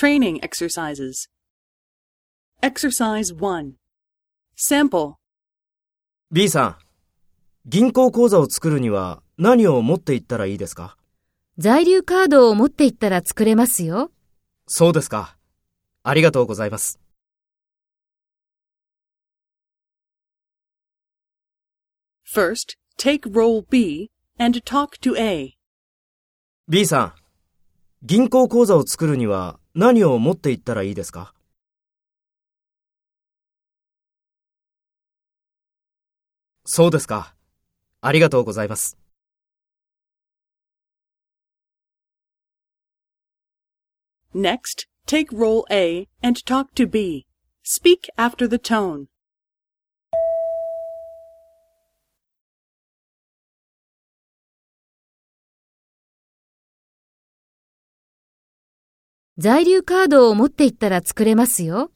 [0.00, 1.28] Training exercises.
[2.62, 3.74] Exercise 1.
[4.56, 5.16] Sample.
[6.32, 6.76] B さん、
[7.66, 10.96] 銀行口座を作るには何を持っていったらいいですか？
[11.58, 14.10] 在留カードを持って行ったら作れますよ。
[14.66, 15.36] そうですか。
[16.02, 16.98] ありがとうございます。
[22.24, 25.58] First, take role B and talk to A.
[26.68, 27.14] B さん、
[28.02, 31.32] 銀行口座を作るには何を持って行ったらいいですか
[36.66, 37.34] そうですか。
[38.02, 38.98] ありがとうございます。
[44.34, 47.24] Next, take role A and talk to B.
[47.64, 49.06] Speak after the tone.
[59.38, 61.90] 在留カードを持って行ったら作れますよ。